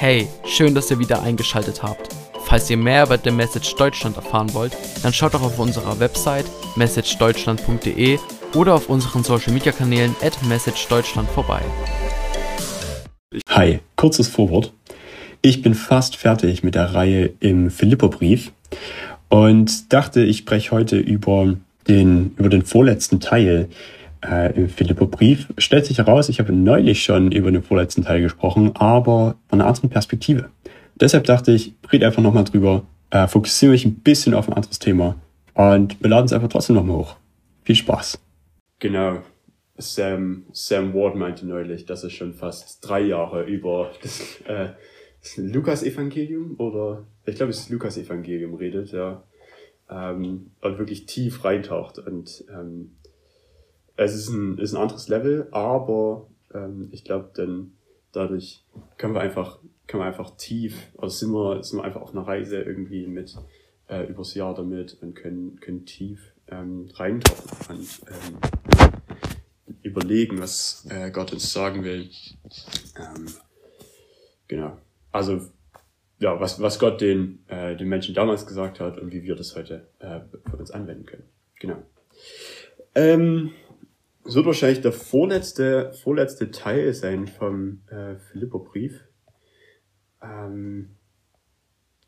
Hey, 0.00 0.28
schön, 0.44 0.76
dass 0.76 0.92
ihr 0.92 1.00
wieder 1.00 1.24
eingeschaltet 1.24 1.82
habt. 1.82 2.14
Falls 2.44 2.70
ihr 2.70 2.76
mehr 2.76 3.02
über 3.02 3.18
The 3.18 3.32
Message 3.32 3.74
Deutschland 3.74 4.14
erfahren 4.14 4.54
wollt, 4.54 4.72
dann 5.02 5.12
schaut 5.12 5.34
doch 5.34 5.42
auf 5.42 5.58
unserer 5.58 5.98
Website 5.98 6.44
messagedeutschland.de 6.76 8.20
oder 8.54 8.74
auf 8.76 8.88
unseren 8.88 9.24
Social 9.24 9.52
Media 9.52 9.72
Kanälen 9.72 10.14
at 10.22 10.40
messagedeutschland 10.44 11.28
vorbei. 11.30 11.62
Hi, 13.48 13.80
kurzes 13.96 14.28
Vorwort. 14.28 14.72
Ich 15.42 15.62
bin 15.62 15.74
fast 15.74 16.14
fertig 16.14 16.62
mit 16.62 16.76
der 16.76 16.94
Reihe 16.94 17.32
im 17.40 17.68
Philipperbrief 17.68 18.52
und 19.28 19.92
dachte, 19.92 20.22
ich 20.22 20.38
spreche 20.38 20.70
heute 20.70 20.96
über 20.96 21.56
den, 21.88 22.36
über 22.36 22.50
den 22.50 22.64
vorletzten 22.64 23.18
Teil 23.18 23.68
äh, 24.24 24.54
im 24.54 24.68
Philipperbrief. 24.68 25.48
Stellt 25.58 25.86
sich 25.86 25.98
heraus, 25.98 26.28
ich 26.28 26.40
habe 26.40 26.52
neulich 26.52 27.02
schon 27.02 27.32
über 27.32 27.50
den 27.50 27.62
vorletzten 27.62 28.04
Teil 28.04 28.20
gesprochen, 28.20 28.72
aber 28.74 29.36
von 29.48 29.60
einer 29.60 29.68
anderen 29.68 29.90
Perspektive. 29.90 30.50
Deshalb 31.00 31.24
dachte 31.24 31.52
ich, 31.52 31.74
red 31.92 32.02
einfach 32.02 32.22
nochmal 32.22 32.44
drüber, 32.44 32.84
äh, 33.10 33.26
fokussiere 33.26 33.72
mich 33.72 33.84
ein 33.84 33.96
bisschen 33.96 34.34
auf 34.34 34.48
ein 34.48 34.54
anderes 34.54 34.78
Thema 34.78 35.16
und 35.54 36.00
wir 36.02 36.10
laden 36.10 36.26
es 36.26 36.32
einfach 36.32 36.48
trotzdem 36.48 36.76
nochmal 36.76 36.96
hoch. 36.96 37.16
Viel 37.64 37.76
Spaß. 37.76 38.18
Genau. 38.78 39.18
Sam, 39.76 40.44
Sam 40.52 40.92
Ward 40.92 41.14
meinte 41.14 41.46
neulich, 41.46 41.86
dass 41.86 42.02
er 42.02 42.10
schon 42.10 42.34
fast 42.34 42.80
drei 42.86 43.00
Jahre 43.00 43.44
über 43.44 43.92
das, 44.02 44.40
äh, 44.46 44.70
das 45.20 45.36
Lukas-Evangelium 45.36 46.56
oder 46.58 47.06
ich 47.28 47.36
glaube, 47.36 47.50
es 47.50 47.60
ist 47.60 47.70
Lukas-Evangelium 47.70 48.54
redet, 48.54 48.92
ja. 48.92 49.22
Ähm, 49.90 50.50
und 50.60 50.78
wirklich 50.78 51.06
tief 51.06 51.44
reintaucht. 51.44 51.98
Und 51.98 52.44
ähm, 52.50 52.96
es 53.98 54.14
ist 54.14 54.28
ein, 54.28 54.58
ist 54.58 54.72
ein 54.72 54.80
anderes 54.80 55.08
Level, 55.08 55.48
aber 55.50 56.28
ähm, 56.54 56.88
ich 56.92 57.04
glaube, 57.04 57.30
dann 57.34 57.72
dadurch 58.12 58.64
können 58.96 59.14
wir 59.14 59.20
einfach, 59.20 59.58
können 59.86 60.02
wir 60.02 60.06
einfach 60.06 60.36
tief, 60.36 60.92
also 60.96 61.14
sind 61.14 61.32
wir, 61.32 61.62
sind 61.62 61.80
wir 61.80 61.84
einfach 61.84 62.00
auf 62.00 62.12
einer 62.12 62.26
Reise 62.26 62.62
irgendwie 62.62 63.06
mit 63.06 63.36
äh, 63.88 64.04
übers 64.08 64.34
Jahr 64.34 64.54
damit 64.54 64.96
und 65.02 65.14
können, 65.14 65.58
können 65.60 65.84
tief 65.84 66.32
ähm, 66.46 66.88
reintauchen 66.94 67.76
und 67.76 67.88
ähm, 68.08 69.74
überlegen, 69.82 70.40
was 70.40 70.86
äh, 70.90 71.10
Gott 71.10 71.32
uns 71.32 71.52
sagen 71.52 71.82
will. 71.82 72.08
Ähm, 72.96 73.26
genau. 74.46 74.78
Also 75.10 75.40
ja, 76.20 76.38
was, 76.40 76.60
was 76.60 76.78
Gott 76.78 77.00
den, 77.00 77.44
äh, 77.48 77.76
den 77.76 77.88
Menschen 77.88 78.14
damals 78.14 78.46
gesagt 78.46 78.78
hat 78.78 78.98
und 78.98 79.12
wie 79.12 79.24
wir 79.24 79.34
das 79.34 79.56
heute 79.56 79.88
äh, 79.98 80.20
für 80.48 80.56
uns 80.56 80.70
anwenden 80.70 81.04
können. 81.04 81.24
Genau. 81.58 81.82
Ähm, 82.94 83.52
es 84.28 84.34
wird 84.34 84.44
wahrscheinlich 84.44 84.82
der 84.82 84.92
vorletzte, 84.92 85.90
vorletzte 85.94 86.50
Teil 86.50 86.92
sein 86.92 87.26
vom 87.26 87.80
äh, 87.88 88.16
Philipperbrief. 88.16 89.00
Ähm, 90.22 90.90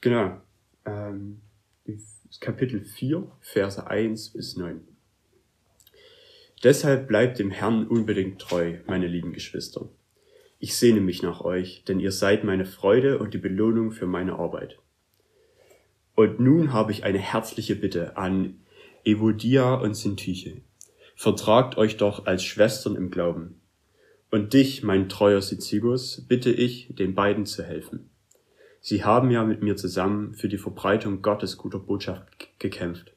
genau. 0.02 0.38
Ähm, 0.84 1.40
Kapitel 2.38 2.84
4, 2.84 3.26
Verse 3.40 3.86
1 3.86 4.34
bis 4.34 4.56
9. 4.56 4.86
Deshalb 6.62 7.08
bleibt 7.08 7.38
dem 7.38 7.50
Herrn 7.50 7.86
unbedingt 7.86 8.38
treu, 8.38 8.76
meine 8.86 9.06
lieben 9.06 9.32
Geschwister. 9.32 9.88
Ich 10.58 10.76
sehne 10.76 11.00
mich 11.00 11.22
nach 11.22 11.40
euch, 11.40 11.84
denn 11.84 12.00
ihr 12.00 12.12
seid 12.12 12.44
meine 12.44 12.66
Freude 12.66 13.18
und 13.18 13.32
die 13.32 13.38
Belohnung 13.38 13.92
für 13.92 14.06
meine 14.06 14.34
Arbeit. 14.34 14.78
Und 16.16 16.38
nun 16.38 16.74
habe 16.74 16.92
ich 16.92 17.02
eine 17.02 17.18
herzliche 17.18 17.76
Bitte 17.76 18.18
an 18.18 18.60
Evodia 19.04 19.72
und 19.72 19.94
Sintyche 19.94 20.60
vertragt 21.20 21.76
euch 21.76 21.98
doch 21.98 22.24
als 22.24 22.42
Schwestern 22.42 22.96
im 22.96 23.10
Glauben. 23.10 23.60
Und 24.30 24.54
dich, 24.54 24.82
mein 24.82 25.10
treuer 25.10 25.42
Sizigus, 25.42 26.24
bitte 26.26 26.50
ich, 26.50 26.94
den 26.94 27.14
beiden 27.14 27.44
zu 27.44 27.62
helfen. 27.62 28.08
Sie 28.80 29.04
haben 29.04 29.30
ja 29.30 29.44
mit 29.44 29.62
mir 29.62 29.76
zusammen 29.76 30.32
für 30.32 30.48
die 30.48 30.56
Verbreitung 30.56 31.20
Gottes 31.20 31.58
guter 31.58 31.78
Botschaft 31.78 32.48
gekämpft. 32.58 33.12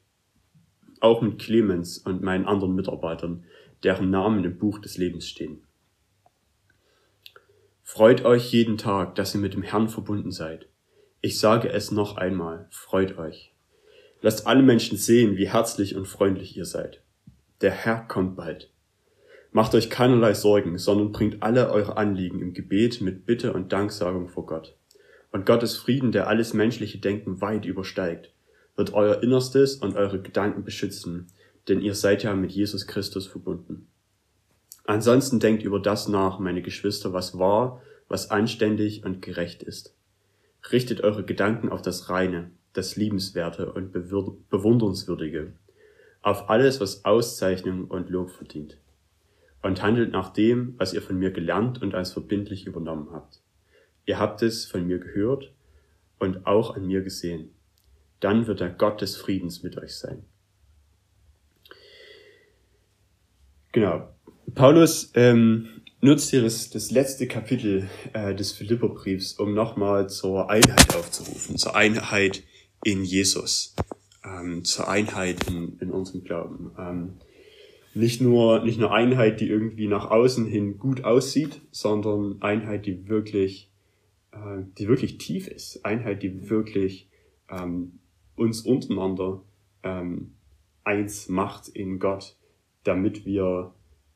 Auch 0.99 1.21
mit 1.21 1.39
Clemens 1.39 1.97
und 1.97 2.21
meinen 2.21 2.43
anderen 2.43 2.75
Mitarbeitern, 2.75 3.45
deren 3.83 4.09
Namen 4.09 4.43
im 4.43 4.57
Buch 4.57 4.79
des 4.79 4.97
Lebens 4.97 5.25
stehen. 5.25 5.63
Freut 7.83 8.25
euch 8.25 8.51
jeden 8.51 8.77
Tag, 8.77 9.15
dass 9.15 9.33
ihr 9.33 9.39
mit 9.39 9.53
dem 9.53 9.63
Herrn 9.63 9.87
verbunden 9.87 10.31
seid. 10.31 10.67
Ich 11.21 11.39
sage 11.39 11.69
es 11.69 11.89
noch 11.89 12.17
einmal, 12.17 12.67
freut 12.69 13.17
euch. 13.17 13.53
Lasst 14.19 14.45
alle 14.45 14.61
Menschen 14.61 14.97
sehen, 14.97 15.37
wie 15.37 15.47
herzlich 15.47 15.95
und 15.95 16.05
freundlich 16.05 16.57
ihr 16.57 16.65
seid. 16.65 17.02
Der 17.63 17.71
Herr 17.71 18.05
kommt 18.09 18.35
bald. 18.35 18.69
Macht 19.53 19.73
euch 19.73 19.89
keinerlei 19.89 20.33
Sorgen, 20.33 20.77
sondern 20.77 21.13
bringt 21.13 21.41
alle 21.41 21.71
eure 21.71 21.95
Anliegen 21.95 22.41
im 22.41 22.53
Gebet 22.53 22.99
mit 22.99 23.25
Bitte 23.25 23.53
und 23.53 23.71
Danksagung 23.71 24.27
vor 24.27 24.45
Gott. 24.45 24.75
Und 25.31 25.45
Gottes 25.45 25.77
Frieden, 25.77 26.11
der 26.11 26.27
alles 26.27 26.53
menschliche 26.53 26.97
Denken 26.97 27.39
weit 27.39 27.63
übersteigt, 27.63 28.33
wird 28.75 28.93
euer 28.93 29.23
Innerstes 29.23 29.77
und 29.77 29.95
eure 29.95 30.21
Gedanken 30.21 30.65
beschützen, 30.65 31.27
denn 31.69 31.79
ihr 31.79 31.95
seid 31.95 32.23
ja 32.23 32.35
mit 32.35 32.51
Jesus 32.51 32.85
Christus 32.85 33.27
verbunden. 33.27 33.87
Ansonsten 34.83 35.39
denkt 35.39 35.63
über 35.63 35.79
das 35.79 36.09
nach, 36.09 36.39
meine 36.39 36.63
Geschwister, 36.63 37.13
was 37.13 37.39
wahr, 37.39 37.81
was 38.09 38.29
anständig 38.29 39.05
und 39.05 39.21
gerecht 39.21 39.63
ist. 39.63 39.95
Richtet 40.69 40.99
eure 40.99 41.23
Gedanken 41.23 41.69
auf 41.69 41.81
das 41.81 42.09
Reine, 42.09 42.51
das 42.73 42.97
Liebenswerte 42.97 43.71
und 43.71 43.93
Bewundernswürdige 43.93 45.53
auf 46.23 46.49
alles, 46.49 46.79
was 46.79 47.05
Auszeichnung 47.05 47.85
und 47.85 48.09
Lob 48.09 48.31
verdient. 48.31 48.79
Und 49.61 49.83
handelt 49.83 50.11
nach 50.11 50.33
dem, 50.33 50.73
was 50.77 50.93
ihr 50.93 51.01
von 51.01 51.19
mir 51.19 51.31
gelernt 51.31 51.81
und 51.81 51.93
als 51.93 52.13
verbindlich 52.13 52.65
übernommen 52.65 53.09
habt. 53.11 53.41
Ihr 54.05 54.19
habt 54.19 54.41
es 54.41 54.65
von 54.65 54.87
mir 54.87 54.99
gehört 54.99 55.53
und 56.19 56.45
auch 56.45 56.75
an 56.75 56.87
mir 56.87 57.01
gesehen. 57.01 57.51
Dann 58.19 58.47
wird 58.47 58.61
der 58.61 58.69
Gott 58.69 59.01
des 59.01 59.15
Friedens 59.15 59.63
mit 59.63 59.77
euch 59.77 59.95
sein. 59.95 60.23
Genau. 63.71 64.09
Paulus 64.55 65.11
ähm, 65.15 65.81
nutzt 66.01 66.29
hier 66.29 66.41
das, 66.41 66.69
das 66.69 66.91
letzte 66.91 67.27
Kapitel 67.27 67.89
äh, 68.13 68.35
des 68.35 68.51
Philipperbriefs, 68.51 69.33
um 69.33 69.53
nochmal 69.53 70.09
zur 70.09 70.49
Einheit 70.49 70.95
aufzurufen, 70.95 71.57
zur 71.57 71.75
Einheit 71.75 72.43
in 72.83 73.03
Jesus 73.03 73.75
ähm, 74.23 74.63
zur 74.63 74.87
Einheit 74.87 75.47
in, 75.49 75.77
in 75.79 75.91
unserem 75.91 76.23
Glauben. 76.23 76.71
Ähm, 76.77 77.13
nicht 77.93 78.21
nur, 78.21 78.63
nicht 78.63 78.79
nur 78.79 78.91
Einheit, 78.91 79.39
die 79.39 79.47
irgendwie 79.47 79.87
nach 79.87 80.09
außen 80.09 80.45
hin 80.45 80.79
gut 80.79 81.03
aussieht, 81.03 81.61
sondern 81.71 82.41
Einheit, 82.41 82.85
die 82.85 83.07
wirklich, 83.07 83.69
äh, 84.31 84.63
die 84.77 84.87
wirklich 84.87 85.19
tief 85.19 85.47
ist. 85.47 85.85
Einheit, 85.85 86.23
die 86.23 86.49
wirklich 86.49 87.09
ähm, 87.49 87.99
uns 88.35 88.61
untereinander 88.61 89.41
ähm, 89.83 90.33
eins 90.83 91.29
macht 91.29 91.67
in 91.67 91.99
Gott, 91.99 92.35
damit 92.83 93.25
wir, 93.25 93.73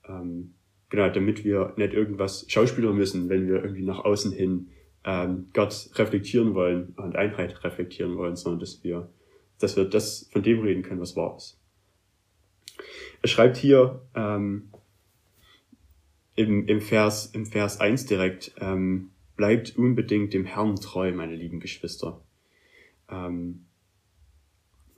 ähm, 0.08 0.54
genau, 0.90 1.10
damit 1.10 1.44
wir 1.44 1.74
nicht 1.78 1.94
irgendwas 1.94 2.46
schauspielern 2.48 2.96
müssen, 2.96 3.30
wenn 3.30 3.48
wir 3.48 3.64
irgendwie 3.64 3.86
nach 3.86 4.04
außen 4.04 4.32
hin 4.32 4.70
ähm, 5.06 5.48
Gott 5.54 5.92
reflektieren 5.96 6.56
wollen 6.56 6.94
und 6.98 7.16
Einheit 7.16 7.64
reflektieren 7.64 8.18
wollen, 8.18 8.36
sondern 8.36 8.60
dass 8.60 8.84
wir 8.84 9.10
dass 9.60 9.76
wir 9.76 9.86
das 9.86 10.30
von 10.32 10.44
dem 10.44 10.62
reden 10.62 10.84
können, 10.84 11.02
was 11.02 11.16
wahr 11.16 11.36
ist. 11.38 11.60
Er 13.22 13.30
schreibt 13.30 13.58
hier 13.58 14.02
ähm, 14.16 14.70
im, 16.36 16.68
im, 16.68 16.82
Vers, 16.82 17.28
im 17.28 17.46
Vers 17.46 17.80
1 17.80 18.06
direkt, 18.06 18.54
ähm, 18.60 19.10
bleibt 19.36 19.76
unbedingt 19.78 20.34
dem 20.34 20.46
Herrn 20.46 20.76
treu, 20.76 21.12
meine 21.12 21.36
lieben 21.36 21.60
Geschwister. 21.60 22.22
Ähm, 23.10 23.66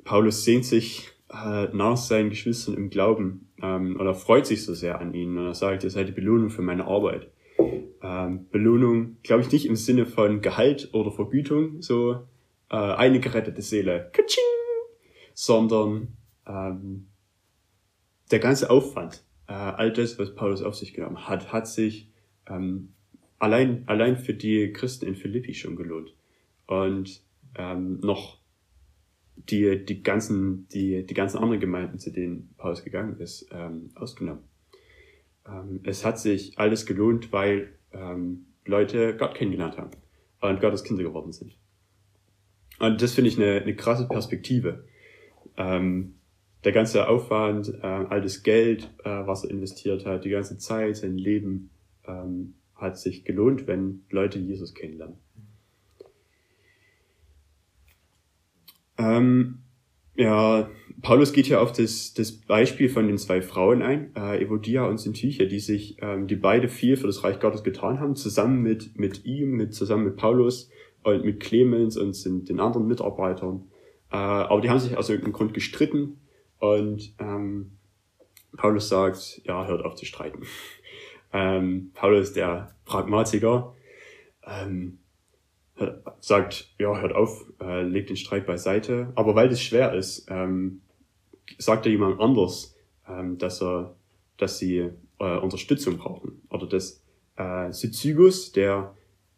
Paulus 0.03 0.43
sehnt 0.43 0.65
sich 0.65 1.09
äh, 1.31 1.67
nach 1.71 1.97
seinen 1.97 2.29
Geschwistern 2.29 2.75
im 2.75 2.89
Glauben 2.89 3.49
ähm, 3.61 3.99
oder 3.99 4.15
freut 4.15 4.47
sich 4.47 4.65
so 4.65 4.73
sehr 4.73 4.99
an 4.99 5.13
ihnen 5.13 5.37
und 5.37 5.45
er 5.45 5.53
sagt, 5.53 5.83
ihr 5.83 5.89
seid 5.89 6.07
die 6.07 6.13
Belohnung 6.13 6.49
für 6.49 6.61
meine 6.61 6.85
Arbeit. 6.85 7.29
Ähm, 8.01 8.47
Belohnung, 8.51 9.17
glaube 9.23 9.43
ich, 9.43 9.51
nicht 9.51 9.65
im 9.65 9.75
Sinne 9.75 10.05
von 10.05 10.41
Gehalt 10.41 10.89
oder 10.93 11.11
Vergütung, 11.11 11.81
so 11.81 12.27
äh, 12.69 12.75
eine 12.75 13.19
gerettete 13.19 13.61
Seele, 13.61 14.09
Katsching! 14.13 14.48
Sondern 15.39 16.17
ähm, 16.45 17.07
der 18.29 18.39
ganze 18.39 18.69
Aufwand, 18.69 19.23
äh, 19.47 19.53
all 19.53 19.93
das, 19.93 20.19
was 20.19 20.35
Paulus 20.35 20.61
auf 20.61 20.75
sich 20.75 20.93
genommen 20.93 21.29
hat, 21.29 21.53
hat 21.53 21.65
sich 21.65 22.11
ähm, 22.45 22.89
allein, 23.37 23.87
allein 23.87 24.17
für 24.17 24.33
die 24.33 24.73
Christen 24.73 25.05
in 25.07 25.15
Philippi 25.15 25.53
schon 25.53 25.77
gelohnt. 25.77 26.13
Und 26.67 27.21
ähm, 27.55 28.01
noch 28.01 28.39
die, 29.37 29.85
die, 29.85 30.03
ganzen, 30.03 30.67
die, 30.73 31.05
die 31.05 31.13
ganzen 31.13 31.37
anderen 31.37 31.61
Gemeinden, 31.61 31.99
zu 31.99 32.11
denen 32.11 32.53
Paulus 32.57 32.83
gegangen 32.83 33.17
ist, 33.21 33.47
ähm, 33.53 33.91
ausgenommen. 33.95 34.43
Ähm, 35.47 35.79
es 35.83 36.03
hat 36.03 36.19
sich 36.19 36.59
alles 36.59 36.85
gelohnt, 36.85 37.31
weil 37.31 37.79
ähm, 37.93 38.47
Leute 38.65 39.15
Gott 39.15 39.35
kennengelernt 39.35 39.77
haben 39.77 39.91
und 40.41 40.59
Gottes 40.59 40.83
Kinder 40.83 41.03
geworden 41.03 41.31
sind. 41.31 41.55
Und 42.79 43.01
das 43.01 43.13
finde 43.13 43.29
ich 43.29 43.37
eine, 43.37 43.61
eine 43.61 43.75
krasse 43.77 44.05
Perspektive 44.05 44.83
ähm, 45.59 46.15
der 46.63 46.71
ganze 46.71 47.07
Aufwand, 47.07 47.73
äh, 47.81 47.85
all 47.85 48.21
das 48.21 48.41
Geld, 48.41 48.89
äh, 49.03 49.09
was 49.09 49.43
er 49.43 49.51
investiert 49.51 50.05
hat, 50.05 50.25
die 50.25 50.29
ganze 50.29 50.57
Zeit, 50.57 50.97
sein 50.97 51.17
Leben, 51.17 51.69
ähm, 52.07 52.55
hat 52.75 52.97
sich 52.97 53.25
gelohnt, 53.25 53.67
wenn 53.67 54.03
Leute 54.09 54.39
Jesus 54.39 54.73
kennenlernen. 54.73 55.17
Ähm, 58.97 59.59
ja, 60.15 60.69
Paulus 61.01 61.31
geht 61.31 61.45
hier 61.45 61.61
auf 61.61 61.71
das, 61.71 62.13
das 62.13 62.33
Beispiel 62.33 62.89
von 62.89 63.07
den 63.07 63.17
zwei 63.17 63.41
Frauen 63.41 63.81
ein, 63.81 64.13
äh, 64.15 64.43
Evodia 64.43 64.85
und 64.85 64.97
Syntyche, 64.97 65.47
die 65.47 65.59
sich, 65.59 65.97
ähm, 66.01 66.27
die 66.27 66.35
beide 66.35 66.67
viel 66.67 66.97
für 66.97 67.07
das 67.07 67.23
Reich 67.23 67.39
Gottes 67.39 67.63
getan 67.63 68.01
haben, 68.01 68.15
zusammen 68.15 68.61
mit, 68.61 68.97
mit 68.97 69.23
ihm, 69.25 69.51
mit, 69.51 69.73
zusammen 69.73 70.03
mit 70.03 70.17
Paulus 70.17 70.69
und 71.03 71.23
mit 71.23 71.39
Clemens 71.39 71.95
und 71.95 72.49
den 72.49 72.59
anderen 72.59 72.87
Mitarbeitern. 72.87 73.69
Äh, 74.11 74.17
aber 74.17 74.61
die 74.61 74.69
haben 74.69 74.79
sich 74.79 74.97
aus 74.97 75.09
irgendeinem 75.09 75.33
Grund 75.33 75.53
gestritten 75.53 76.19
und 76.59 77.13
ähm, 77.19 77.77
Paulus 78.57 78.89
sagt, 78.89 79.41
ja, 79.45 79.67
hört 79.67 79.85
auf 79.85 79.95
zu 79.95 80.05
streiten. 80.05 80.43
ähm, 81.33 81.91
Paulus, 81.93 82.33
der 82.33 82.75
Pragmatiker, 82.85 83.75
ähm, 84.45 84.99
sagt, 86.19 86.73
ja, 86.77 86.99
hört 86.99 87.13
auf, 87.13 87.45
äh, 87.61 87.83
legt 87.83 88.09
den 88.09 88.17
Streit 88.17 88.45
beiseite. 88.45 89.11
Aber 89.15 89.35
weil 89.35 89.49
das 89.49 89.61
schwer 89.61 89.93
ist, 89.93 90.27
ähm, 90.29 90.81
sagt 91.57 91.85
er 91.85 91.91
jemand 91.91 92.19
anders, 92.19 92.75
ähm, 93.07 93.37
dass 93.37 93.61
er, 93.61 93.95
dass 94.37 94.59
sie 94.59 94.89
äh, 95.19 95.37
Unterstützung 95.37 95.97
brauchen. 95.97 96.41
Oder 96.49 96.67
dass 96.67 97.01
äh, 97.37 97.71
Syzygus, 97.71 98.51
der 98.51 98.95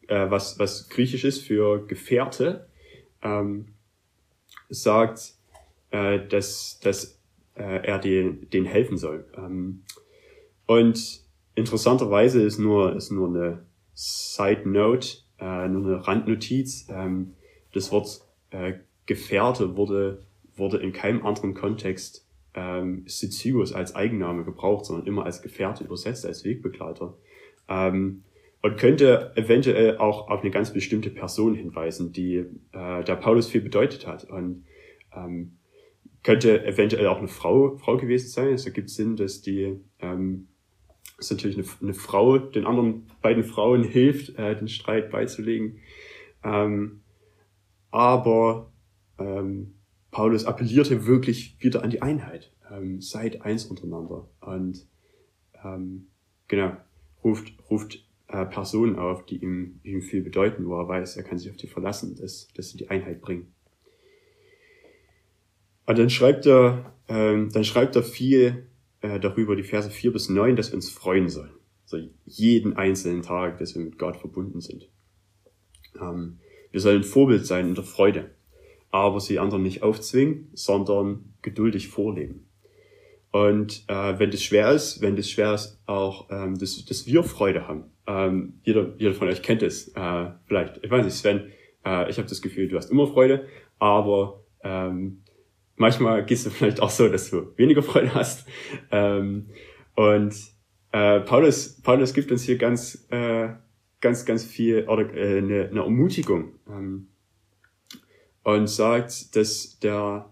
äh, 0.07 0.29
was, 0.29 0.57
was 0.59 0.89
griechisch 0.89 1.23
ist 1.23 1.45
für 1.45 1.85
Gefährte, 1.85 2.67
ähm, 3.21 3.67
sagt, 4.71 5.35
äh, 5.91 6.19
dass, 6.27 6.79
dass 6.79 7.19
äh, 7.55 7.85
er 7.85 7.99
den, 7.99 8.49
den 8.49 8.65
helfen 8.65 8.97
soll. 8.97 9.25
Ähm, 9.37 9.83
und 10.65 11.21
interessanterweise 11.55 12.41
ist 12.41 12.59
nur, 12.59 12.95
ist 12.95 13.11
nur 13.11 13.27
eine 13.27 13.65
Side 13.93 14.67
Note, 14.67 15.17
äh, 15.39 15.67
nur 15.67 15.85
eine 15.85 16.07
Randnotiz. 16.07 16.87
Ähm, 16.89 17.33
das 17.73 17.91
Wort 17.91 18.21
äh, 18.51 18.73
Gefährte 19.05 19.75
wurde, 19.75 20.23
wurde 20.55 20.77
in 20.77 20.93
keinem 20.93 21.25
anderen 21.25 21.53
Kontext 21.53 22.25
ähm, 22.53 23.03
Sizigus 23.07 23.73
als 23.73 23.95
Eigenname 23.95 24.43
gebraucht, 24.43 24.85
sondern 24.85 25.07
immer 25.07 25.25
als 25.25 25.41
Gefährte 25.41 25.83
übersetzt, 25.83 26.25
als 26.25 26.43
Wegbegleiter. 26.43 27.13
Ähm, 27.67 28.23
und 28.61 28.77
könnte 28.77 29.31
eventuell 29.35 29.97
auch 29.97 30.29
auf 30.29 30.41
eine 30.41 30.51
ganz 30.51 30.71
bestimmte 30.71 31.09
Person 31.09 31.55
hinweisen, 31.55 32.11
die 32.11 32.45
äh, 32.71 33.03
der 33.03 33.15
Paulus 33.15 33.47
viel 33.47 33.61
bedeutet 33.61 34.05
hat. 34.07 34.25
Und 34.25 34.65
ähm, 35.15 35.57
könnte 36.23 36.63
eventuell 36.65 37.07
auch 37.07 37.17
eine 37.17 37.27
Frau, 37.27 37.77
Frau 37.77 37.97
gewesen 37.97 38.29
sein. 38.29 38.53
Es 38.53 38.65
ergibt 38.65 38.89
Sinn, 38.89 39.15
dass 39.15 39.41
die 39.41 39.79
ähm, 39.99 40.47
dass 41.21 41.29
natürlich 41.29 41.57
eine, 41.57 41.67
eine 41.81 41.93
Frau 41.93 42.39
den 42.39 42.65
anderen 42.65 43.07
beiden 43.21 43.43
Frauen 43.43 43.83
hilft, 43.83 44.37
äh, 44.39 44.55
den 44.55 44.67
Streit 44.67 45.11
beizulegen. 45.11 45.77
Ähm, 46.43 47.01
aber 47.91 48.71
ähm, 49.19 49.75
Paulus 50.09 50.45
appellierte 50.45 51.05
wirklich 51.05 51.57
wieder 51.59 51.83
an 51.83 51.91
die 51.91 52.01
Einheit. 52.01 52.51
Ähm, 52.71 53.01
seid 53.01 53.43
eins 53.43 53.65
untereinander. 53.65 54.27
Und 54.39 54.87
ähm, 55.63 56.07
genau, 56.47 56.75
ruft, 57.23 57.53
ruft 57.69 58.03
äh, 58.31 58.45
Personen 58.45 58.97
auf, 58.97 59.25
die 59.25 59.37
ihm, 59.37 59.79
ihm 59.83 60.01
viel 60.01 60.21
bedeuten, 60.21 60.65
wo 60.65 60.79
er 60.79 60.87
weiß, 60.87 61.17
er 61.17 61.23
kann 61.23 61.37
sich 61.37 61.49
auf 61.49 61.57
die 61.57 61.67
verlassen, 61.67 62.15
dass, 62.15 62.47
dass 62.55 62.69
sie 62.69 62.77
die 62.77 62.89
Einheit 62.89 63.21
bringen. 63.21 63.53
Und 65.85 65.97
dann 65.97 66.09
schreibt 66.09 66.45
er, 66.45 66.93
ähm, 67.07 67.49
dann 67.51 67.63
schreibt 67.63 67.95
er 67.95 68.03
viel 68.03 68.67
äh, 69.01 69.19
darüber, 69.19 69.55
die 69.55 69.63
Verse 69.63 69.89
4 69.89 70.13
bis 70.13 70.29
9, 70.29 70.55
dass 70.55 70.71
wir 70.71 70.75
uns 70.75 70.89
freuen 70.89 71.27
sollen. 71.27 71.51
Also 71.83 72.07
jeden 72.25 72.77
einzelnen 72.77 73.21
Tag, 73.21 73.57
dass 73.57 73.75
wir 73.75 73.83
mit 73.83 73.97
Gott 73.97 74.15
verbunden 74.15 74.61
sind. 74.61 74.89
Ähm, 75.99 76.39
wir 76.71 76.79
sollen 76.79 77.03
Vorbild 77.03 77.45
sein 77.45 77.67
in 77.67 77.75
der 77.75 77.83
Freude, 77.83 78.31
aber 78.91 79.19
sie 79.19 79.39
anderen 79.39 79.63
nicht 79.63 79.83
aufzwingen, 79.83 80.49
sondern 80.53 81.33
geduldig 81.41 81.89
vorleben. 81.89 82.47
Und 83.31 83.83
äh, 83.87 84.19
wenn 84.19 84.31
das 84.31 84.43
schwer 84.43 84.71
ist, 84.71 85.01
wenn 85.01 85.15
das 85.15 85.29
schwer 85.29 85.53
ist, 85.53 85.81
auch, 85.85 86.29
ähm, 86.29 86.57
dass, 86.57 86.83
dass 86.85 87.05
wir 87.05 87.23
Freude 87.23 87.67
haben. 87.67 87.90
Ähm, 88.11 88.59
jeder, 88.63 88.93
jeder 88.97 89.13
von 89.13 89.27
euch 89.27 89.41
kennt 89.41 89.61
es 89.61 89.89
äh, 89.95 90.25
vielleicht. 90.45 90.83
Ich 90.83 90.91
weiß 90.91 91.05
nicht, 91.05 91.15
Sven, 91.15 91.51
äh, 91.85 92.09
ich 92.09 92.17
habe 92.17 92.27
das 92.27 92.41
Gefühl, 92.41 92.67
du 92.67 92.75
hast 92.75 92.91
immer 92.91 93.07
Freude, 93.07 93.47
aber 93.79 94.43
ähm, 94.63 95.23
manchmal 95.75 96.25
gehst 96.25 96.45
du 96.45 96.49
vielleicht 96.49 96.81
auch 96.81 96.89
so, 96.89 97.07
dass 97.07 97.29
du 97.29 97.53
weniger 97.57 97.81
Freude 97.83 98.13
hast. 98.13 98.47
Ähm, 98.91 99.47
und 99.95 100.35
äh, 100.91 101.21
Paulus, 101.21 101.81
Paulus 101.81 102.13
gibt 102.13 102.31
uns 102.31 102.43
hier 102.43 102.57
ganz, 102.57 103.07
äh, 103.11 103.49
ganz, 104.01 104.25
ganz 104.25 104.43
viel 104.43 104.87
oder 104.87 105.13
äh, 105.13 105.37
eine, 105.37 105.69
eine 105.69 105.79
Ermutigung 105.79 106.55
ähm, 106.67 107.07
und 108.43 108.67
sagt, 108.67 109.35
dass 109.35 109.79
der 109.79 110.31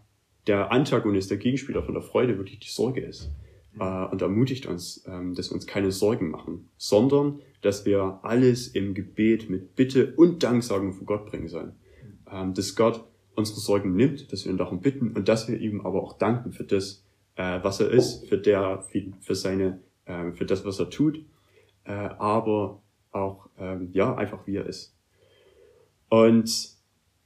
der 0.49 0.71
Antagonist, 0.71 1.29
der 1.29 1.37
Gegenspieler 1.37 1.83
von 1.83 1.93
der 1.93 2.01
Freude 2.01 2.37
wirklich 2.37 2.59
die 2.59 2.69
Sorge 2.69 3.01
ist. 3.01 3.31
Äh, 3.77 4.05
und 4.05 4.21
ermutigt 4.21 4.65
uns, 4.65 5.03
ähm, 5.07 5.35
dass 5.35 5.51
wir 5.51 5.55
uns 5.55 5.67
keine 5.67 5.91
Sorgen 5.91 6.31
machen, 6.31 6.69
sondern 6.77 7.41
dass 7.61 7.85
wir 7.85 8.19
alles 8.23 8.67
im 8.67 8.93
Gebet 8.93 9.49
mit 9.49 9.75
Bitte 9.75 10.13
und 10.15 10.43
Danksagung 10.43 10.93
vor 10.93 11.05
Gott 11.05 11.25
bringen 11.25 11.47
sollen. 11.47 11.73
Ähm, 12.31 12.53
dass 12.53 12.75
Gott 12.75 13.05
unsere 13.35 13.59
Sorgen 13.59 13.95
nimmt, 13.95 14.31
dass 14.31 14.45
wir 14.45 14.51
ihn 14.51 14.57
darum 14.57 14.81
bitten 14.81 15.13
und 15.13 15.27
dass 15.27 15.47
wir 15.47 15.59
ihm 15.59 15.81
aber 15.81 16.01
auch 16.01 16.17
danken 16.17 16.51
für 16.51 16.63
das, 16.63 17.05
äh, 17.35 17.59
was 17.63 17.79
er 17.79 17.89
ist, 17.89 18.27
für 18.27 18.37
der, 18.37 18.85
für 19.21 19.35
seine, 19.35 19.81
äh, 20.05 20.31
für 20.31 20.45
das, 20.45 20.65
was 20.65 20.79
er 20.79 20.89
tut, 20.89 21.23
äh, 21.85 21.91
aber 21.91 22.81
auch 23.11 23.49
ähm, 23.57 23.89
ja 23.93 24.15
einfach 24.15 24.45
wie 24.45 24.57
er 24.57 24.65
ist. 24.65 24.95
Und 26.09 26.75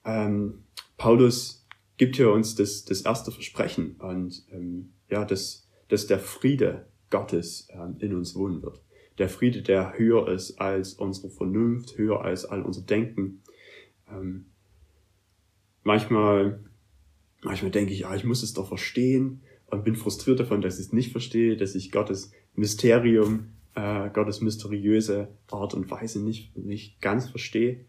ähm, 0.06 0.64
Paulus 0.98 1.66
gibt 1.98 2.16
hier 2.16 2.32
uns 2.32 2.56
das, 2.56 2.86
das 2.86 3.02
erste 3.02 3.32
Versprechen 3.32 3.96
und 4.00 4.46
ähm, 4.52 4.94
ja, 5.10 5.26
dass, 5.26 5.63
dass 5.90 6.08
der 6.08 6.20
Friede 6.20 6.86
Gottes 7.10 7.68
ähm, 7.72 7.98
in 8.00 8.16
uns 8.16 8.36
wohnen 8.36 8.62
wird. 8.62 8.82
Der 9.18 9.30
Friede, 9.30 9.62
der 9.62 9.98
höher 9.98 10.28
ist 10.28 10.60
als 10.60 10.94
unsere 10.94 11.30
Vernunft, 11.30 11.98
höher 11.98 12.22
als 12.22 12.46
all 12.46 12.64
unser 12.64 12.82
Denken. 12.82 13.44
Ähm, 14.10 14.46
manchmal, 15.84 16.60
manchmal 17.44 17.72
denke 17.72 17.94
ich, 17.94 18.08
ah, 18.08 18.16
ich 18.16 18.24
muss 18.24 18.42
es 18.42 18.54
doch 18.54 18.68
verstehen 18.68 19.42
und 19.68 19.84
bin 19.84 19.96
frustriert 19.96 20.40
davon, 20.40 20.62
dass 20.62 20.80
ich 20.80 20.88
es 20.88 20.94
nicht 20.94 21.12
verstehe, 21.12 21.56
dass 21.58 21.76
ich 21.76 21.92
Gottes 21.92 22.32
Mysterium, 22.56 23.50
äh, 23.76 24.10
Gottes 24.10 24.42
mysteriöse 24.42 25.30
Art 25.52 25.74
und 25.74 25.90
Weise 25.92 26.24
nicht, 26.24 26.58
nicht 26.58 27.02
ganz 27.02 27.30
verstehe. 27.30 27.86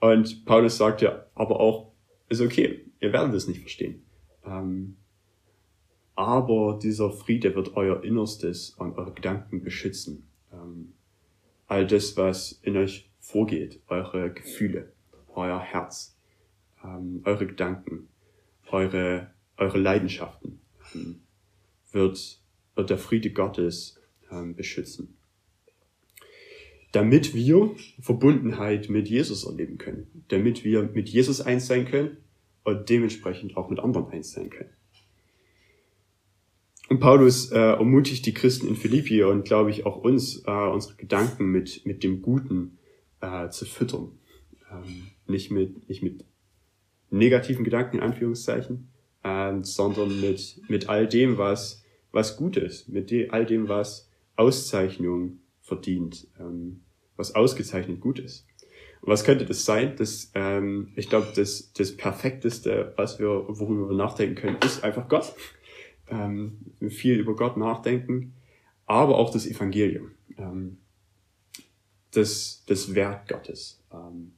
Und 0.00 0.46
Paulus 0.46 0.78
sagt 0.78 1.02
ja 1.02 1.26
aber 1.34 1.60
auch, 1.60 1.92
ist 2.28 2.40
okay, 2.40 2.86
ihr 3.00 3.12
werdet 3.12 3.34
es 3.34 3.46
nicht 3.46 3.60
verstehen. 3.60 4.02
Ähm, 4.44 4.96
aber 6.14 6.78
dieser 6.82 7.10
Friede 7.10 7.54
wird 7.54 7.76
euer 7.76 8.02
Innerstes 8.04 8.70
und 8.70 8.96
eure 8.98 9.12
Gedanken 9.12 9.62
beschützen. 9.62 10.26
Ähm, 10.52 10.92
all 11.66 11.86
das, 11.86 12.16
was 12.16 12.60
in 12.62 12.76
euch 12.76 13.10
vorgeht, 13.18 13.80
eure 13.88 14.30
Gefühle, 14.32 14.92
euer 15.34 15.60
Herz, 15.60 16.16
ähm, 16.84 17.22
eure 17.24 17.46
Gedanken, 17.46 18.08
eure, 18.70 19.30
eure 19.56 19.78
Leidenschaften, 19.78 20.60
ähm, 20.94 21.20
wird, 21.92 22.40
wird 22.74 22.90
der 22.90 22.98
Friede 22.98 23.30
Gottes 23.30 23.98
ähm, 24.30 24.54
beschützen. 24.54 25.16
Damit 26.92 27.34
wir 27.34 27.74
Verbundenheit 28.00 28.90
mit 28.90 29.08
Jesus 29.08 29.44
erleben 29.44 29.78
können, 29.78 30.24
damit 30.28 30.62
wir 30.62 30.82
mit 30.82 31.08
Jesus 31.08 31.40
eins 31.40 31.66
sein 31.66 31.86
können 31.86 32.18
und 32.64 32.90
dementsprechend 32.90 33.56
auch 33.56 33.70
mit 33.70 33.80
anderen 33.80 34.08
eins 34.08 34.32
sein 34.32 34.50
können. 34.50 34.70
Und 36.92 37.00
Paulus 37.00 37.50
äh, 37.50 37.58
ermutigt 37.58 38.26
die 38.26 38.34
Christen 38.34 38.68
in 38.68 38.76
Philippi 38.76 39.22
und 39.22 39.46
glaube 39.46 39.70
ich 39.70 39.86
auch 39.86 39.96
uns, 39.96 40.44
äh, 40.46 40.50
unsere 40.50 40.94
Gedanken 40.96 41.46
mit, 41.46 41.86
mit 41.86 42.04
dem 42.04 42.20
Guten 42.20 42.76
äh, 43.22 43.48
zu 43.48 43.64
füttern. 43.64 44.10
Ähm, 44.70 45.06
nicht, 45.26 45.50
mit, 45.50 45.88
nicht 45.88 46.02
mit 46.02 46.26
negativen 47.08 47.64
Gedanken 47.64 47.96
in 47.96 48.02
Anführungszeichen, 48.02 48.90
äh, 49.22 49.54
sondern 49.62 50.20
mit, 50.20 50.60
mit 50.68 50.90
all 50.90 51.08
dem, 51.08 51.38
was, 51.38 51.82
was 52.10 52.36
gut 52.36 52.58
ist, 52.58 52.90
mit 52.90 53.10
de, 53.10 53.30
all 53.30 53.46
dem, 53.46 53.70
was 53.70 54.10
Auszeichnung 54.36 55.38
verdient, 55.62 56.26
ähm, 56.38 56.82
was 57.16 57.34
ausgezeichnet 57.34 58.00
gut 58.00 58.18
ist. 58.18 58.46
Und 59.00 59.08
was 59.08 59.24
könnte 59.24 59.46
das 59.46 59.64
sein? 59.64 59.94
Das, 59.96 60.30
ähm, 60.34 60.92
ich 60.94 61.08
glaube, 61.08 61.28
das, 61.34 61.72
das 61.72 61.96
Perfekteste, 61.96 62.92
was 62.98 63.18
wir, 63.18 63.28
worüber 63.48 63.88
wir 63.88 63.96
nachdenken 63.96 64.34
können, 64.34 64.58
ist 64.62 64.84
einfach 64.84 65.08
Gott. 65.08 65.32
Ähm, 66.08 66.58
viel 66.88 67.18
über 67.18 67.36
Gott 67.36 67.56
nachdenken, 67.56 68.34
aber 68.86 69.16
auch 69.18 69.30
das 69.30 69.46
Evangelium. 69.46 70.10
Ähm, 70.36 70.78
das, 72.10 72.64
das 72.66 72.94
Werk 72.94 73.28
Gottes. 73.28 73.82
Ähm, 73.92 74.32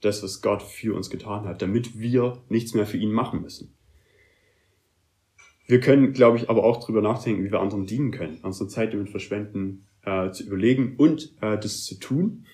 das, 0.00 0.22
was 0.22 0.40
Gott 0.40 0.62
für 0.62 0.94
uns 0.94 1.10
getan 1.10 1.44
hat, 1.44 1.62
damit 1.62 1.98
wir 1.98 2.42
nichts 2.48 2.74
mehr 2.74 2.86
für 2.86 2.96
ihn 2.96 3.12
machen 3.12 3.42
müssen. 3.42 3.74
Wir 5.66 5.80
können, 5.80 6.12
glaube 6.12 6.38
ich, 6.38 6.50
aber 6.50 6.64
auch 6.64 6.84
drüber 6.84 7.00
nachdenken, 7.00 7.44
wie 7.44 7.52
wir 7.52 7.60
anderen 7.60 7.86
dienen 7.86 8.10
können, 8.10 8.40
unsere 8.42 8.68
Zeit 8.68 8.92
damit 8.92 9.10
verschwenden, 9.10 9.86
äh, 10.02 10.30
zu 10.32 10.44
überlegen 10.44 10.96
und 10.96 11.34
äh, 11.42 11.58
das 11.58 11.84
zu 11.84 11.96
tun, 11.96 12.46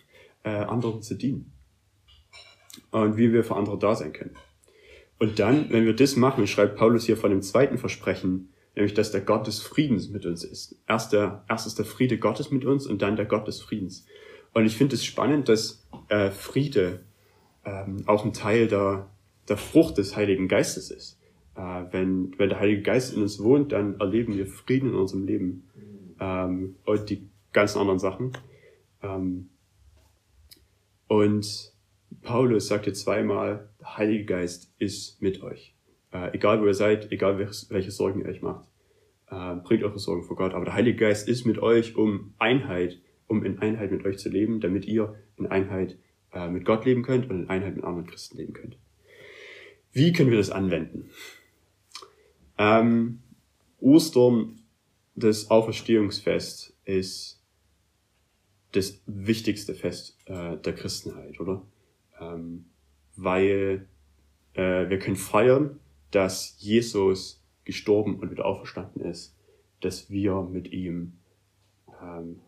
äh, 0.43 0.51
anderen 0.51 1.03
zu 1.03 1.15
dienen. 1.15 1.53
Und 2.91 3.17
wie 3.17 3.33
wir 3.33 3.45
für 3.45 3.57
andere 3.57 3.79
da 3.79 3.95
sein 3.95 4.13
können. 4.13 4.37
Und 5.19 5.39
dann, 5.39 5.71
wenn 5.71 5.87
wir 5.87 5.97
das 5.97 6.17
machen, 6.17 6.47
schreibt 6.47 6.77
Paulus 6.77 7.07
hier 7.07 7.17
von 7.17 7.31
dem 7.31 7.43
zweiten 7.43 7.79
Versprechen, 7.79 8.51
nämlich 8.75 8.95
dass 8.95 9.13
der 9.13 9.23
Gott 9.23 9.47
des 9.47 9.61
Friedens 9.61 10.11
mit 10.11 10.27
uns 10.27 10.45
ist. 10.45 10.77
Erst, 10.87 11.13
der, 11.13 11.45
erst 11.49 11.67
ist 11.67 11.79
der 11.79 11.87
Friede 11.87 12.19
Gottes 12.19 12.51
mit 12.51 12.65
uns 12.65 12.87
und 12.87 13.01
dann 13.03 13.17
der 13.17 13.25
Gott 13.25 13.49
des 13.49 13.61
Friedens. 13.61 14.07
Und 14.53 14.67
ich 14.67 14.77
finde 14.77 14.95
es 14.95 15.05
spannend, 15.05 15.49
dass 15.49 15.87
äh, 16.09 16.31
Friede 16.31 17.01
ähm, 17.65 18.03
auch 18.07 18.25
ein 18.25 18.33
Teil 18.33 18.69
der, 18.69 19.09
der 19.49 19.57
Frucht 19.57 19.99
des 19.99 20.17
Heiligen 20.17 20.49
Geistes 20.49 20.91
ist. 20.91 21.19
Äh, 21.57 21.85
wenn, 21.91 22.39
wenn 22.39 22.51
der 22.51 22.61
Heilige 22.61 22.83
Geist 22.83 23.15
in 23.15 23.23
uns 23.23 23.43
wohnt, 23.43 23.73
dann 23.73 23.99
erleben 23.99 24.37
wir 24.37 24.47
Frieden 24.47 24.91
in 24.91 24.95
unserem 24.95 25.27
Leben 25.27 25.69
ähm, 26.21 26.77
und 26.85 27.09
die 27.09 27.29
ganzen 27.53 27.79
anderen 27.79 27.99
Sachen. 27.99 28.33
Ähm, 29.03 29.49
und 31.09 31.73
Paulus 32.23 32.69
sagt 32.69 32.87
sagte 32.87 32.93
zweimal, 32.93 33.69
der 33.81 33.97
Heilige 33.97 34.25
Geist 34.25 34.73
ist 34.79 35.21
mit 35.23 35.43
euch. 35.43 35.75
Äh, 36.13 36.35
egal 36.35 36.61
wo 36.61 36.67
ihr 36.67 36.75
seid, 36.75 37.13
egal 37.13 37.39
welche 37.39 37.91
Sorgen 37.91 38.21
ihr 38.21 38.27
euch 38.27 38.43
macht, 38.43 38.69
äh, 39.31 39.57
bringt 39.57 39.83
eure 39.83 39.99
Sorgen 39.99 40.25
vor 40.25 40.37
Gott. 40.37 40.55
Aber 40.55 40.65
der 40.65 40.75
Heilige 40.75 40.99
Geist 40.99 41.29
ist 41.29 41.45
mit 41.45 41.59
euch, 41.59 41.97
um 41.97 42.35
Einheit, 42.39 43.01
um 43.27 43.45
in 43.45 43.59
Einheit 43.59 43.91
mit 43.91 44.05
euch 44.05 44.19
zu 44.19 44.29
leben, 44.29 44.61
damit 44.61 44.87
ihr 44.87 45.15
in 45.37 45.47
Einheit 45.47 45.99
äh, 46.33 46.49
mit 46.49 46.65
Gott 46.65 46.85
leben 46.85 47.03
könnt 47.03 47.31
und 47.31 47.43
in 47.43 47.51
Einheit 47.51 47.77
mit 47.77 47.85
anderen 47.85 48.07
Christen 48.07 48.37
leben 48.37 48.53
könnt. 48.53 48.77
Wie 49.93 50.13
können 50.13 50.31
wir 50.31 50.39
das 50.39 50.51
anwenden? 50.51 51.11
Ähm, 52.59 53.21
Ostern, 53.81 54.61
das 55.15 55.51
Auferstehungsfest, 55.51 56.77
ist 56.85 57.43
das 58.73 59.01
wichtigste 59.07 59.75
Fest 59.75 60.19
äh, 60.27 60.57
der 60.59 60.75
Christenheit, 60.75 61.41
oder? 61.41 61.63
Ähm, 62.21 62.67
weil 63.17 63.87
äh, 64.55 64.89
wir 64.89 64.99
können 64.99 65.17
feiern, 65.17 65.79
dass 66.11 66.57
Jesus 66.59 67.43
gestorben 67.65 68.19
und 68.21 68.31
wieder 68.31 68.47
auferstanden 68.47 69.03
ist, 69.03 69.37
dass 69.81 70.11
wir 70.11 70.43
mit 70.43 70.73
ihm 70.73 71.15
ähm, 72.03 72.41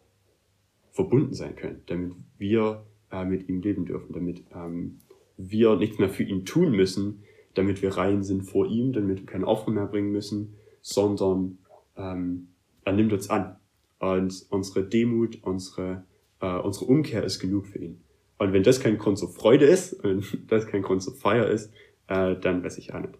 verbunden 0.92 1.34
sein 1.34 1.56
können, 1.56 1.82
damit 1.86 2.12
wir 2.38 2.84
äh, 3.10 3.24
mit 3.24 3.48
ihm 3.48 3.60
leben 3.60 3.84
dürfen, 3.84 4.12
damit 4.12 4.42
ähm, 4.54 5.00
wir 5.36 5.76
nichts 5.76 5.98
mehr 5.98 6.08
für 6.08 6.24
ihn 6.24 6.44
tun 6.44 6.72
müssen, 6.72 7.22
damit 7.54 7.82
wir 7.82 7.96
rein 7.96 8.22
sind 8.22 8.42
vor 8.42 8.66
ihm, 8.66 8.92
damit 8.92 9.20
wir 9.20 9.26
kein 9.26 9.44
Opfer 9.44 9.70
mehr 9.70 9.86
bringen 9.86 10.12
müssen, 10.12 10.54
sondern 10.80 11.58
ähm, 11.96 12.48
er 12.84 12.92
nimmt 12.92 13.12
uns 13.12 13.30
an. 13.30 13.56
Und 13.98 14.46
unsere 14.50 14.84
Demut, 14.84 15.42
unsere, 15.42 16.04
äh, 16.40 16.58
unsere 16.58 16.86
Umkehr 16.86 17.24
ist 17.24 17.40
genug 17.40 17.66
für 17.66 17.78
ihn. 17.78 18.00
Und 18.38 18.52
wenn 18.52 18.62
das 18.62 18.80
kein 18.80 18.98
Grund 18.98 19.18
zur 19.18 19.30
Freude 19.30 19.66
ist 19.66 19.92
und 20.04 20.50
das 20.50 20.66
kein 20.66 20.82
Grund 20.82 21.02
zur 21.02 21.14
Feier 21.14 21.48
ist, 21.48 21.72
äh, 22.06 22.36
dann 22.36 22.62
weiß 22.64 22.78
ich 22.78 22.94
auch 22.94 23.00
nicht. 23.00 23.14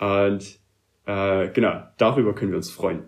Und 0.00 0.58
äh, 1.06 1.50
genau, 1.52 1.82
darüber 1.96 2.34
können 2.34 2.52
wir 2.52 2.56
uns 2.56 2.70
freuen. 2.70 3.04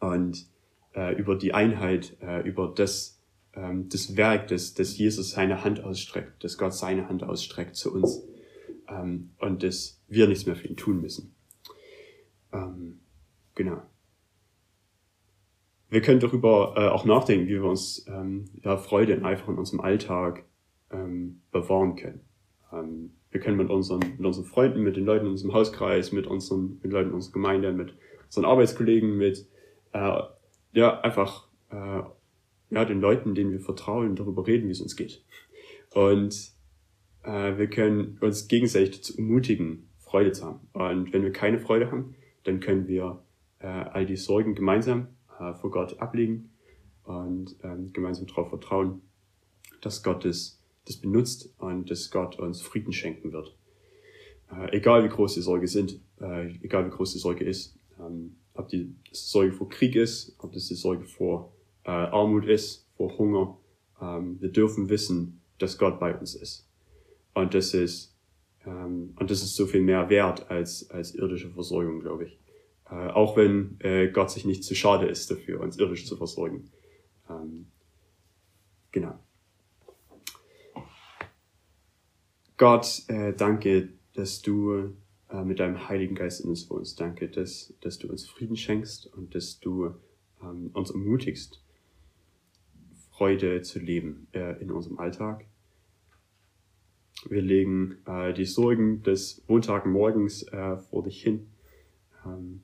Und 0.00 0.46
äh, 0.94 1.14
über 1.16 1.36
die 1.36 1.54
Einheit, 1.54 2.16
äh, 2.20 2.40
über 2.46 2.72
das, 2.74 3.20
ähm, 3.54 3.88
das 3.88 4.16
Werk, 4.16 4.48
das, 4.48 4.74
das 4.74 4.96
Jesus 4.96 5.30
seine 5.30 5.64
Hand 5.64 5.82
ausstreckt, 5.82 6.44
dass 6.44 6.58
Gott 6.58 6.74
seine 6.74 7.08
Hand 7.08 7.22
ausstreckt 7.22 7.76
zu 7.76 7.92
uns 7.92 8.22
ähm, 8.88 9.30
und 9.38 9.62
dass 9.62 10.00
wir 10.08 10.28
nichts 10.28 10.46
mehr 10.46 10.56
für 10.56 10.68
ihn 10.68 10.76
tun 10.76 11.00
müssen. 11.00 11.34
Ähm, 12.52 13.00
genau. 13.54 13.82
Wir 15.90 16.00
können 16.00 16.20
darüber 16.20 16.74
äh, 16.76 16.88
auch 16.88 17.04
nachdenken, 17.04 17.46
wie 17.46 17.54
wir 17.54 17.64
uns 17.64 18.06
ähm, 18.08 18.46
ja, 18.62 18.76
Freude 18.76 19.24
einfach 19.24 19.48
in 19.48 19.58
unserem 19.58 19.80
Alltag 19.80 20.44
ähm, 20.90 21.40
bewahren 21.52 21.96
können. 21.96 22.20
Ähm, 22.72 23.10
wir 23.30 23.40
können 23.40 23.56
mit 23.56 23.70
unseren, 23.70 24.00
mit 24.00 24.24
unseren 24.24 24.44
Freunden, 24.44 24.82
mit 24.82 24.96
den 24.96 25.04
Leuten 25.04 25.26
in 25.26 25.32
unserem 25.32 25.52
Hauskreis, 25.52 26.12
mit 26.12 26.26
unseren 26.26 26.78
mit 26.82 26.92
Leuten 26.92 27.10
in 27.10 27.14
unserer 27.14 27.32
Gemeinde, 27.32 27.72
mit 27.72 27.94
unseren 28.26 28.44
Arbeitskollegen, 28.44 29.16
mit 29.16 29.46
äh, 29.92 30.20
ja 30.72 31.00
einfach 31.00 31.48
äh, 31.70 32.02
ja 32.70 32.84
den 32.84 33.00
Leuten, 33.00 33.34
denen 33.34 33.52
wir 33.52 33.60
vertrauen, 33.60 34.16
darüber 34.16 34.46
reden, 34.46 34.68
wie 34.68 34.72
es 34.72 34.80
uns 34.80 34.96
geht. 34.96 35.24
Und 35.94 36.52
äh, 37.22 37.56
wir 37.56 37.68
können 37.68 38.18
uns 38.20 38.48
gegenseitig 38.48 38.98
dazu 38.98 39.16
ermutigen, 39.16 39.88
Freude 39.98 40.32
zu 40.32 40.44
haben. 40.44 40.60
Und 40.72 41.12
wenn 41.12 41.22
wir 41.22 41.32
keine 41.32 41.58
Freude 41.58 41.90
haben, 41.90 42.14
dann 42.44 42.60
können 42.60 42.86
wir 42.86 43.22
äh, 43.58 43.66
all 43.66 44.06
die 44.06 44.16
Sorgen 44.16 44.54
gemeinsam 44.54 45.08
äh, 45.38 45.54
vor 45.54 45.70
Gott 45.70 45.98
ablegen 46.00 46.50
und 47.04 47.56
ähm, 47.62 47.92
gemeinsam 47.92 48.26
darauf 48.26 48.48
vertrauen, 48.48 49.02
dass 49.80 50.02
Gott 50.02 50.24
das, 50.24 50.60
das 50.86 50.96
benutzt 50.96 51.54
und 51.58 51.90
dass 51.90 52.10
Gott 52.10 52.38
uns 52.38 52.62
Frieden 52.62 52.92
schenken 52.92 53.32
wird. 53.32 53.54
Äh, 54.50 54.76
egal 54.76 55.04
wie 55.04 55.08
groß 55.08 55.34
die 55.34 55.42
Sorge 55.42 55.68
sind, 55.68 56.00
äh, 56.20 56.48
egal 56.62 56.86
wie 56.86 56.90
groß 56.90 57.12
die 57.12 57.18
Sorge 57.18 57.44
ist, 57.44 57.76
ähm, 58.00 58.36
ob 58.54 58.68
die 58.68 58.94
Sorge 59.12 59.52
vor 59.52 59.68
Krieg 59.68 59.96
ist, 59.96 60.36
ob 60.38 60.52
das 60.52 60.68
die 60.68 60.74
Sorge 60.74 61.04
vor 61.04 61.52
äh, 61.84 61.90
Armut 61.90 62.46
ist, 62.46 62.86
vor 62.96 63.16
Hunger, 63.18 63.58
ähm, 64.00 64.40
wir 64.40 64.50
dürfen 64.50 64.88
wissen, 64.88 65.40
dass 65.58 65.78
Gott 65.78 65.98
bei 65.98 66.16
uns 66.16 66.34
ist. 66.34 66.66
Und 67.34 67.54
das 67.54 67.74
ist, 67.74 68.14
ähm, 68.66 69.14
und 69.18 69.30
das 69.30 69.42
ist 69.42 69.56
so 69.56 69.66
viel 69.66 69.82
mehr 69.82 70.08
wert 70.08 70.50
als, 70.50 70.90
als 70.90 71.14
irdische 71.14 71.50
Versorgung, 71.50 72.00
glaube 72.00 72.26
ich. 72.26 72.38
Äh, 72.90 73.08
auch 73.08 73.36
wenn 73.36 73.78
äh, 73.80 74.08
Gott 74.08 74.30
sich 74.30 74.44
nicht 74.44 74.64
zu 74.64 74.74
schade 74.74 75.06
ist 75.06 75.30
dafür, 75.30 75.60
uns 75.60 75.78
irdisch 75.78 76.06
zu 76.06 76.16
versorgen. 76.16 76.70
Ähm, 77.28 77.66
genau. 78.92 79.18
Gott, 82.56 83.02
äh, 83.08 83.32
danke, 83.32 83.88
dass 84.14 84.42
du 84.42 84.94
äh, 85.28 85.44
mit 85.44 85.58
deinem 85.58 85.88
Heiligen 85.88 86.14
Geist 86.14 86.40
in 86.42 86.50
uns 86.50 86.70
wohnst. 86.70 87.00
Danke, 87.00 87.28
dass, 87.28 87.74
dass 87.80 87.98
du 87.98 88.08
uns 88.08 88.26
Frieden 88.26 88.56
schenkst 88.56 89.06
und 89.12 89.34
dass 89.34 89.58
du 89.58 89.94
ähm, 90.40 90.70
uns 90.72 90.90
ermutigst, 90.90 91.60
Freude 93.10 93.62
zu 93.62 93.78
leben 93.78 94.28
äh, 94.32 94.60
in 94.60 94.70
unserem 94.70 94.98
Alltag. 94.98 95.46
Wir 97.28 97.42
legen 97.42 97.98
äh, 98.06 98.34
die 98.34 98.44
Sorgen 98.44 99.02
des 99.02 99.42
Montagmorgens 99.48 100.42
äh, 100.44 100.76
vor 100.76 101.04
dich 101.04 101.22
hin. 101.22 101.46
Ähm, 102.26 102.62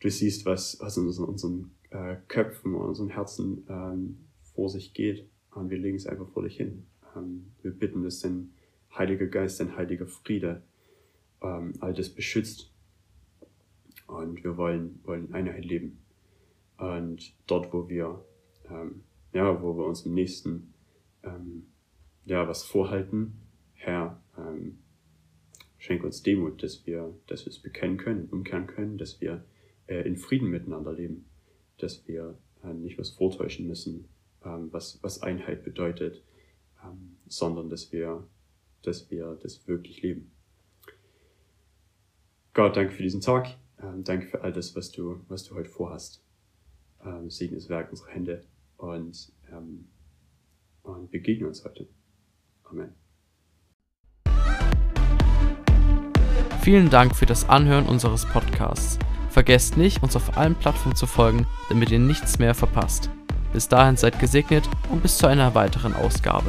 du 0.00 0.10
siehst, 0.10 0.44
was, 0.46 0.78
was 0.80 0.96
in 0.96 1.06
unseren, 1.06 1.70
äh, 1.90 2.16
Köpfen 2.28 2.74
und 2.74 2.86
unseren 2.86 3.08
Herzen 3.08 3.64
ähm, 3.68 4.18
vor 4.54 4.68
sich 4.68 4.94
geht. 4.94 5.28
Und 5.54 5.70
wir 5.70 5.78
legen 5.78 5.96
es 5.96 6.06
einfach 6.06 6.28
vor 6.28 6.42
dich 6.42 6.56
hin. 6.56 6.86
Ähm, 7.16 7.52
wir 7.62 7.70
bitten, 7.70 8.02
dass 8.02 8.20
dein 8.20 8.50
Heiliger 8.96 9.26
Geist, 9.26 9.60
dein 9.60 9.76
heiliger 9.76 10.06
Friede 10.06 10.62
ähm, 11.42 11.74
all 11.80 11.94
das 11.94 12.08
beschützt. 12.08 12.72
Und 14.06 14.42
wir 14.44 14.56
wollen, 14.56 15.00
wollen 15.04 15.32
Einheit 15.34 15.64
leben. 15.64 15.98
Und 16.78 17.34
dort, 17.46 17.72
wo 17.72 17.88
wir, 17.88 18.24
ähm, 18.70 19.02
ja, 19.32 19.62
wo 19.62 19.76
wir 19.76 19.86
uns 19.86 20.02
im 20.02 20.14
nächsten, 20.14 20.74
ähm, 21.22 21.66
ja, 22.24 22.46
was 22.48 22.64
vorhalten, 22.64 23.40
Herr, 23.74 24.20
ähm, 24.38 24.78
schenk 25.78 26.04
uns 26.04 26.22
Demut, 26.22 26.62
dass 26.62 26.86
wir, 26.86 27.14
dass 27.26 27.44
wir 27.44 27.50
es 27.50 27.58
bekennen 27.58 27.96
können, 27.96 28.28
umkehren 28.30 28.66
können, 28.66 28.98
dass 28.98 29.20
wir 29.20 29.44
äh, 29.86 30.02
in 30.02 30.16
Frieden 30.16 30.48
miteinander 30.48 30.92
leben, 30.92 31.26
dass 31.78 32.06
wir 32.06 32.38
äh, 32.64 32.72
nicht 32.72 32.98
was 32.98 33.10
vortäuschen 33.10 33.66
müssen, 33.66 34.08
ähm, 34.44 34.68
was, 34.72 35.02
was 35.02 35.22
Einheit 35.22 35.64
bedeutet, 35.64 36.22
ähm, 36.84 37.16
sondern 37.26 37.68
dass 37.68 37.92
wir, 37.92 38.26
dass 38.82 39.10
wir 39.10 39.38
das 39.42 39.66
wirklich 39.66 40.02
leben. 40.02 40.30
Gott, 42.54 42.76
danke 42.76 42.92
für 42.92 43.02
diesen 43.02 43.20
Tag, 43.20 43.48
ähm, 43.82 44.04
danke 44.04 44.26
für 44.26 44.42
all 44.42 44.52
das, 44.52 44.74
was 44.74 44.90
du, 44.90 45.20
was 45.28 45.44
du 45.44 45.54
heute 45.54 45.68
vorhast. 45.68 46.22
Ähm, 47.04 47.30
segne 47.30 47.56
das 47.56 47.68
Werk 47.68 47.90
unserer 47.90 48.10
Hände 48.10 48.44
und, 48.78 49.32
ähm, 49.52 49.88
und 50.82 51.10
begegne 51.10 51.46
uns 51.46 51.64
heute. 51.64 51.86
Amen. 52.64 52.94
Vielen 56.62 56.90
Dank 56.90 57.14
für 57.14 57.26
das 57.26 57.48
Anhören 57.48 57.86
unseres 57.86 58.26
Podcasts. 58.26 58.98
Vergesst 59.36 59.76
nicht, 59.76 60.02
uns 60.02 60.16
auf 60.16 60.38
allen 60.38 60.54
Plattformen 60.54 60.96
zu 60.96 61.06
folgen, 61.06 61.46
damit 61.68 61.90
ihr 61.90 61.98
nichts 61.98 62.38
mehr 62.38 62.54
verpasst. 62.54 63.10
Bis 63.52 63.68
dahin 63.68 63.98
seid 63.98 64.18
gesegnet 64.18 64.66
und 64.88 65.02
bis 65.02 65.18
zu 65.18 65.26
einer 65.26 65.54
weiteren 65.54 65.92
Ausgabe. 65.92 66.46